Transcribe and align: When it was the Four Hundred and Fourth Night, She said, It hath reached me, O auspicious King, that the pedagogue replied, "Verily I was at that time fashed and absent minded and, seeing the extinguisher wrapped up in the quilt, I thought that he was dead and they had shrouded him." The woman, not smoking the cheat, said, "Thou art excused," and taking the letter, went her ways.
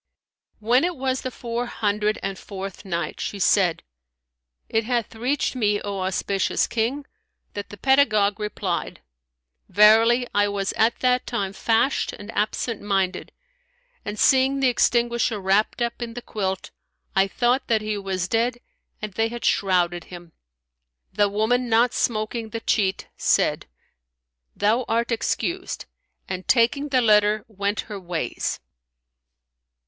When 0.57 0.83
it 0.83 0.95
was 0.95 1.21
the 1.21 1.29
Four 1.29 1.67
Hundred 1.67 2.17
and 2.23 2.35
Fourth 2.39 2.85
Night, 2.85 3.19
She 3.19 3.37
said, 3.37 3.83
It 4.67 4.83
hath 4.83 5.13
reached 5.13 5.55
me, 5.55 5.79
O 5.79 5.99
auspicious 5.99 6.65
King, 6.65 7.05
that 7.53 7.69
the 7.69 7.77
pedagogue 7.77 8.39
replied, 8.39 9.03
"Verily 9.69 10.25
I 10.33 10.47
was 10.47 10.73
at 10.73 10.97
that 11.01 11.27
time 11.27 11.53
fashed 11.53 12.13
and 12.13 12.31
absent 12.31 12.81
minded 12.81 13.31
and, 14.03 14.17
seeing 14.17 14.59
the 14.59 14.69
extinguisher 14.69 15.39
wrapped 15.39 15.83
up 15.83 16.01
in 16.01 16.15
the 16.15 16.23
quilt, 16.23 16.71
I 17.15 17.27
thought 17.27 17.67
that 17.67 17.81
he 17.81 17.95
was 17.95 18.27
dead 18.27 18.57
and 19.03 19.13
they 19.13 19.27
had 19.27 19.45
shrouded 19.45 20.05
him." 20.05 20.31
The 21.13 21.29
woman, 21.29 21.69
not 21.69 21.93
smoking 21.93 22.49
the 22.49 22.61
cheat, 22.61 23.07
said, 23.17 23.67
"Thou 24.55 24.83
art 24.87 25.11
excused," 25.11 25.85
and 26.27 26.47
taking 26.47 26.89
the 26.89 27.01
letter, 27.01 27.45
went 27.47 27.81
her 27.81 27.99
ways. 27.99 28.59